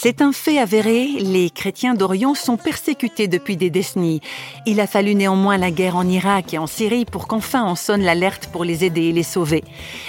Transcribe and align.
C'est 0.00 0.22
un 0.22 0.30
fait 0.30 0.60
avéré, 0.60 1.08
les 1.18 1.50
chrétiens 1.50 1.94
d'Orient 1.94 2.36
sont 2.36 2.56
persécutés 2.56 3.26
depuis 3.26 3.56
des 3.56 3.68
décennies. 3.68 4.20
Il 4.64 4.78
a 4.78 4.86
fallu 4.86 5.16
néanmoins 5.16 5.58
la 5.58 5.72
guerre 5.72 5.96
en 5.96 6.06
Irak 6.06 6.54
et 6.54 6.58
en 6.58 6.68
Syrie 6.68 7.04
pour 7.04 7.26
qu'enfin 7.26 7.64
on 7.64 7.74
sonne 7.74 8.02
l'alerte 8.02 8.48
pour 8.52 8.62
les 8.62 8.84
aider 8.84 9.06
et 9.06 9.12
les 9.12 9.24
sauver. 9.24 9.64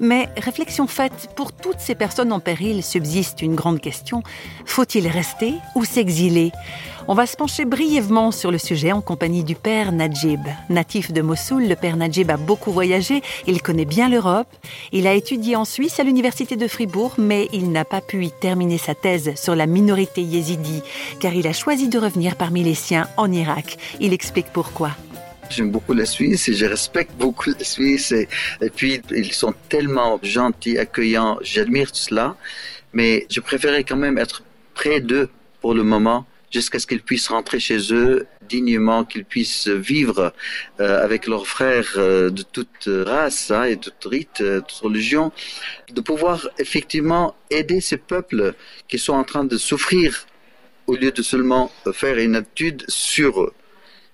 Mais 0.00 0.30
réflexion 0.38 0.86
faite, 0.86 1.28
pour 1.36 1.52
toutes 1.52 1.80
ces 1.80 1.94
personnes 1.94 2.32
en 2.32 2.40
péril 2.40 2.82
subsiste 2.82 3.42
une 3.42 3.54
grande 3.54 3.78
question. 3.78 4.22
Faut-il 4.64 5.06
rester 5.06 5.52
ou 5.74 5.84
s'exiler? 5.84 6.50
On 7.06 7.14
va 7.14 7.26
se 7.26 7.36
pencher 7.36 7.64
brièvement 7.64 8.30
sur 8.30 8.50
le 8.50 8.58
sujet 8.58 8.92
en 8.92 9.00
compagnie 9.00 9.44
du 9.44 9.54
père 9.54 9.92
Najib. 9.92 10.40
Natif 10.70 11.12
de 11.12 11.20
Mossoul, 11.20 11.68
le 11.68 11.76
père 11.76 11.96
Najib 11.96 12.30
a 12.30 12.36
beaucoup 12.36 12.72
voyagé, 12.72 13.22
il 13.46 13.60
connaît 13.60 13.84
bien 13.84 14.08
l'Europe. 14.08 14.48
Il 14.92 15.06
a 15.06 15.14
étudié 15.14 15.56
en 15.56 15.64
Suisse 15.64 16.00
à 16.00 16.04
l'université 16.04 16.56
de 16.56 16.66
Fribourg, 16.66 17.14
mais 17.18 17.48
il 17.52 17.72
n'a 17.72 17.84
pas 17.84 18.00
pu 18.00 18.24
y 18.24 18.30
terminer 18.30 18.78
sa 18.78 18.94
thèse 18.94 19.34
sur 19.36 19.54
la 19.54 19.66
minorité 19.66 20.22
yézidi, 20.22 20.82
car 21.20 21.34
il 21.34 21.46
a 21.46 21.52
choisi 21.52 21.88
de 21.88 21.98
revenir 21.98 22.36
parmi 22.36 22.62
les 22.62 22.74
siens 22.74 23.08
en 23.16 23.30
Irak. 23.30 23.76
Il 24.00 24.12
explique 24.12 24.46
pourquoi. 24.52 24.92
J'aime 25.50 25.70
beaucoup 25.70 25.92
la 25.92 26.06
Suisse 26.06 26.48
et 26.48 26.54
je 26.54 26.64
respecte 26.64 27.12
beaucoup 27.18 27.50
la 27.50 27.64
Suisse. 27.64 28.12
Et, 28.12 28.28
et 28.62 28.70
puis, 28.70 29.02
ils 29.10 29.32
sont 29.32 29.52
tellement 29.68 30.18
gentils, 30.22 30.78
accueillants. 30.78 31.36
J'admire 31.42 31.92
tout 31.92 31.98
cela. 31.98 32.36
Mais 32.94 33.26
je 33.30 33.40
préférais 33.40 33.84
quand 33.84 33.96
même 33.96 34.16
être 34.16 34.42
près 34.72 35.00
d'eux 35.00 35.28
pour 35.60 35.74
le 35.74 35.82
moment 35.82 36.24
jusqu'à 36.54 36.78
ce 36.78 36.86
qu'ils 36.86 37.02
puissent 37.02 37.28
rentrer 37.28 37.58
chez 37.58 37.92
eux 37.92 38.26
dignement, 38.48 39.04
qu'ils 39.04 39.24
puissent 39.24 39.66
vivre 39.66 40.32
euh, 40.78 41.04
avec 41.04 41.26
leurs 41.26 41.48
frères 41.48 41.94
euh, 41.96 42.30
de 42.30 42.42
toute 42.42 42.88
race 42.88 43.50
hein, 43.50 43.64
et 43.64 43.76
de 43.76 43.82
toute 43.82 44.04
rite, 44.04 44.40
euh, 44.40 44.56
de 44.56 44.60
toute 44.60 44.78
religion, 44.78 45.32
de 45.92 46.00
pouvoir 46.00 46.48
effectivement 46.58 47.34
aider 47.50 47.80
ces 47.80 47.96
peuples 47.96 48.54
qui 48.88 48.98
sont 48.98 49.14
en 49.14 49.24
train 49.24 49.44
de 49.44 49.56
souffrir 49.56 50.26
au 50.86 50.94
lieu 50.94 51.10
de 51.10 51.22
seulement 51.22 51.72
faire 51.92 52.18
une 52.18 52.36
étude 52.36 52.84
sur 52.88 53.42
eux. 53.42 53.54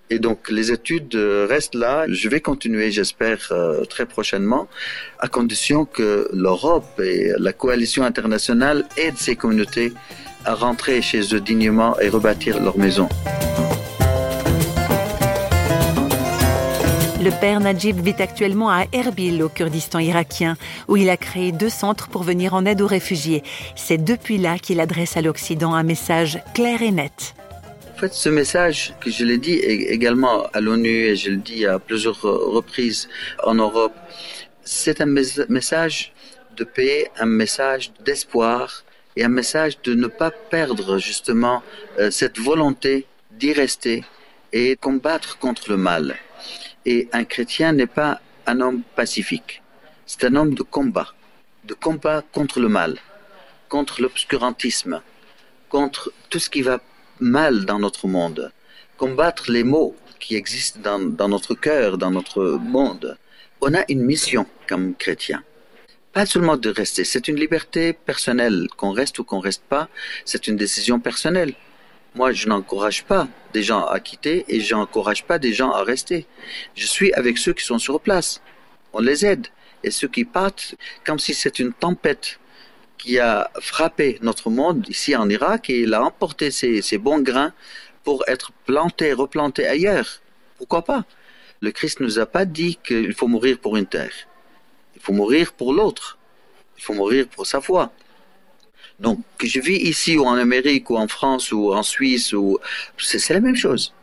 Et 0.09 0.19
donc 0.19 0.51
les 0.51 0.73
études 0.73 1.15
restent 1.15 1.77
là. 1.77 2.07
Je 2.09 2.29
vais 2.29 2.41
continuer, 2.41 2.91
j'espère, 2.91 3.53
très 3.89 4.07
prochainement, 4.07 4.69
à 5.21 5.29
condition 5.29 5.85
que 5.85 6.29
l'Europe 6.33 7.01
et 7.01 7.33
la 7.39 7.53
coalition 7.53 8.03
internationale 8.05 8.87
aident 8.97 9.19
ces 9.19 9.37
communautés 9.37 9.93
à 10.45 10.55
rentrer 10.55 11.03
chez 11.03 11.35
eux 11.35 11.41
dignement 11.41 11.99
et 12.01 12.09
rebâtir 12.09 12.61
leur 12.61 12.79
maison. 12.79 13.09
Le 17.23 17.31
père 17.39 17.61
Najib 17.61 18.01
vit 18.01 18.15
actuellement 18.19 18.71
à 18.71 18.87
Erbil, 18.95 19.43
au 19.43 19.51
Kurdistan 19.51 19.99
irakien, 19.99 20.57
où 20.89 20.97
il 20.97 21.11
a 21.11 21.19
créé 21.19 21.53
deux 21.53 21.69
centres 21.69 22.09
pour 22.09 22.23
venir 22.23 22.55
en 22.55 22.65
aide 22.65 22.81
aux 22.81 22.87
réfugiés. 22.87 23.43
C'est 23.77 24.03
depuis 24.03 24.39
là 24.39 24.59
qu'il 24.59 24.81
adresse 24.81 25.19
à 25.19 25.21
l'Occident 25.21 25.75
un 25.75 25.83
message 25.83 26.43
clair 26.55 26.81
et 26.81 26.91
net. 26.91 27.35
En 27.95 27.99
fait, 27.99 28.15
ce 28.15 28.31
message 28.31 28.95
que 29.03 29.11
je 29.11 29.27
l'ai 29.27 29.37
dit 29.37 29.53
également 29.53 30.47
à 30.55 30.63
l'ONU 30.63 31.09
et 31.09 31.17
je 31.17 31.29
le 31.29 31.37
dis 31.37 31.67
à 31.67 31.79
plusieurs 31.79 32.23
reprises 32.23 33.11
en 33.45 33.53
Europe, 33.53 33.93
c'est 34.65 35.03
un 35.03 35.07
message 35.07 36.15
de 36.57 36.65
paix, 36.65 37.11
un 37.19 37.27
message 37.27 37.93
d'espoir, 38.03 38.85
et 39.21 39.25
un 39.25 39.29
message 39.29 39.83
de 39.83 39.93
ne 39.93 40.07
pas 40.07 40.31
perdre 40.31 40.97
justement 40.97 41.63
euh, 41.99 42.11
cette 42.11 42.39
volonté 42.39 43.07
d'y 43.33 43.53
rester 43.53 44.03
et 44.51 44.77
combattre 44.77 45.39
contre 45.39 45.69
le 45.69 45.77
mal. 45.77 46.17
Et 46.87 47.07
un 47.13 47.25
chrétien 47.25 47.75
n'est 47.75 47.95
pas 48.03 48.23
un 48.47 48.63
homme 48.63 48.81
pacifique, 48.97 49.63
c'est 50.07 50.25
un 50.25 50.37
homme 50.37 50.55
de 50.55 50.63
combat, 50.63 51.09
de 51.65 51.75
combat 51.75 52.25
contre 52.33 52.61
le 52.61 52.71
mal, 52.71 52.97
contre 53.69 54.01
l'obscurantisme, 54.01 55.03
contre 55.69 56.15
tout 56.31 56.39
ce 56.39 56.49
qui 56.49 56.63
va 56.63 56.81
mal 57.19 57.67
dans 57.67 57.79
notre 57.79 58.09
monde, 58.09 58.51
combattre 58.97 59.51
les 59.51 59.65
maux 59.65 59.95
qui 60.19 60.35
existent 60.35 60.81
dans, 60.83 60.99
dans 60.99 61.29
notre 61.29 61.55
cœur, 61.55 61.99
dans 61.99 62.11
notre 62.11 62.43
monde. 62.59 63.19
On 63.61 63.75
a 63.75 63.85
une 63.91 64.03
mission 64.03 64.47
comme 64.67 64.95
chrétien 64.95 65.43
pas 66.13 66.27
seulement 66.27 66.57
de 66.57 66.71
rester, 66.71 67.05
c'est 67.05 67.29
une 67.29 67.37
liberté 67.37 67.93
personnelle, 67.93 68.67
qu'on 68.77 68.93
reste 68.93 69.19
ou 69.19 69.25
qu'on 69.25 69.41
reste 69.41 69.63
pas, 69.63 69.89
c'est 70.25 70.49
une 70.49 70.57
décision 70.57 70.99
personnelle. 70.99 71.55
Moi, 72.17 72.33
je 72.33 72.49
n'encourage 72.49 73.05
pas 73.05 73.29
des 73.53 73.63
gens 73.63 73.85
à 73.85 74.01
quitter 74.01 74.45
et 74.49 74.61
je 74.61 74.75
n'encourage 74.75 75.25
pas 75.25 75.39
des 75.39 75.53
gens 75.53 75.71
à 75.71 75.85
rester. 75.85 76.27
Je 76.75 76.87
suis 76.87 77.13
avec 77.13 77.39
ceux 77.39 77.53
qui 77.53 77.65
sont 77.65 77.79
sur 77.79 78.01
place. 78.01 78.43
On 78.93 79.01
les 79.01 79.25
aide. 79.25 79.47
Et 79.85 79.91
ceux 79.91 80.09
qui 80.09 80.25
partent, 80.25 80.75
comme 81.05 81.19
si 81.19 81.33
c'est 81.33 81.59
une 81.59 81.73
tempête 81.73 82.39
qui 82.99 83.19
a 83.19 83.51
frappé 83.61 84.19
notre 84.21 84.51
monde 84.51 84.87
ici 84.89 85.17
en 85.17 85.31
Irak 85.31 85.71
et 85.71 85.83
il 85.83 85.95
a 85.95 86.03
emporté 86.03 86.51
ces 86.51 86.99
bons 86.99 87.21
grains 87.21 87.55
pour 88.03 88.25
être 88.27 88.53
plantés, 88.67 89.13
replantés 89.13 89.67
ailleurs. 89.67 90.21
Pourquoi 90.59 90.83
pas? 90.85 91.05
Le 91.61 91.71
Christ 91.71 92.01
nous 92.01 92.19
a 92.19 92.27
pas 92.27 92.45
dit 92.45 92.79
qu'il 92.85 93.15
faut 93.15 93.29
mourir 93.29 93.59
pour 93.59 93.77
une 93.77 93.87
terre. 93.87 94.13
Il 95.01 95.03
faut 95.03 95.13
mourir 95.15 95.55
pour 95.55 95.73
l'autre. 95.73 96.19
Il 96.77 96.83
faut 96.83 96.93
mourir 96.93 97.27
pour 97.27 97.47
sa 97.47 97.63
foi. 97.63 97.91
Donc, 98.99 99.21
que 99.39 99.47
je 99.47 99.59
vis 99.59 99.79
ici 99.79 100.19
ou 100.19 100.27
en 100.27 100.35
Amérique 100.35 100.91
ou 100.91 100.99
en 100.99 101.09
France 101.09 101.53
ou 101.53 101.73
en 101.73 101.83
Suisse, 101.83 102.35
ou 102.35 102.59
c'est 102.99 103.33
la 103.33 103.41
même 103.41 103.57
chose. 103.57 103.95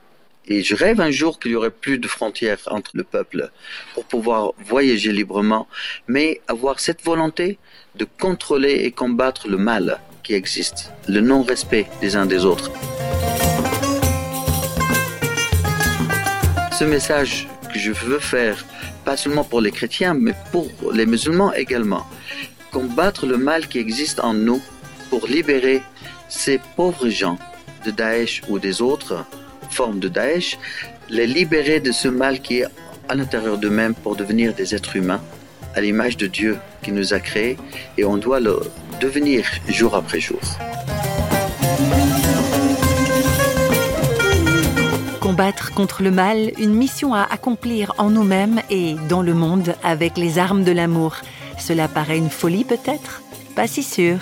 Et 0.48 0.64
je 0.64 0.74
rêve 0.76 1.00
un 1.00 1.12
jour 1.12 1.40
qu'il 1.40 1.52
y 1.52 1.56
aurait 1.56 1.70
plus 1.70 2.00
de 2.00 2.08
frontières 2.08 2.62
entre 2.72 2.92
le 2.96 3.04
peuple 3.04 3.52
pour 3.94 4.06
pouvoir 4.06 4.54
voyager 4.58 5.12
librement, 5.12 5.68
mais 6.08 6.42
avoir 6.48 6.80
cette 6.80 7.04
volonté 7.04 7.60
de 7.96 8.08
contrôler 8.20 8.72
et 8.86 8.92
combattre 8.92 9.48
le 9.48 9.58
mal 9.58 10.00
qui 10.24 10.34
existe, 10.34 10.92
le 11.08 11.22
non-respect 11.22 11.86
des 12.02 12.16
uns 12.16 12.26
des 12.26 12.44
autres. 12.44 12.72
Ce 16.72 16.86
message 16.86 17.48
que 17.72 17.78
je 17.78 17.92
veux 17.92 18.20
faire 18.20 18.66
pas 19.08 19.16
seulement 19.16 19.46
pour 19.46 19.62
les 19.62 19.72
chrétiens, 19.72 20.14
mais 20.14 20.34
pour 20.52 20.68
les 20.92 21.06
musulmans 21.06 21.54
également. 21.54 22.06
Combattre 22.74 23.26
le 23.26 23.38
mal 23.38 23.70
qui 23.70 23.80
existe 23.80 24.20
en 24.20 24.34
nous 24.34 24.62
pour 25.10 25.28
libérer 25.28 25.82
ces 26.28 26.60
pauvres 26.76 27.08
gens 27.08 27.40
de 27.86 27.92
Daesh 27.92 28.42
ou 28.50 28.60
des 28.60 28.82
autres 28.82 29.24
formes 29.70 30.00
de 30.00 30.10
Daesh, 30.10 30.60
les 31.08 31.26
libérer 31.26 31.80
de 31.80 31.94
ce 31.94 32.10
mal 32.10 32.42
qui 32.42 32.58
est 32.58 32.66
à 33.08 33.16
l'intérieur 33.16 33.58
d'eux-mêmes 33.58 33.96
pour 33.96 34.18
devenir 34.18 34.54
des 34.54 34.76
êtres 34.76 34.98
humains 34.98 35.22
à 35.74 35.80
l'image 35.80 36.18
de 36.18 36.28
Dieu 36.28 36.58
qui 36.84 36.92
nous 36.92 37.14
a 37.14 37.22
créés 37.22 37.56
et 37.98 38.04
on 38.04 38.18
doit 38.18 38.42
le 38.42 38.60
devenir 39.00 39.46
jour 39.70 39.96
après 39.96 40.20
jour. 40.20 40.42
Combattre 45.38 45.72
contre 45.72 46.02
le 46.02 46.10
mal, 46.10 46.52
une 46.58 46.74
mission 46.74 47.14
à 47.14 47.22
accomplir 47.22 47.94
en 48.00 48.10
nous-mêmes 48.10 48.60
et 48.72 48.96
dans 49.08 49.22
le 49.22 49.36
monde 49.36 49.76
avec 49.84 50.18
les 50.18 50.40
armes 50.40 50.64
de 50.64 50.72
l'amour. 50.72 51.18
Cela 51.60 51.88
paraît 51.88 52.18
une 52.18 52.32
folie 52.32 52.64
peut-être? 52.64 53.22
Pas 53.56 53.68
si 53.68 53.84
sûr. 53.84 54.18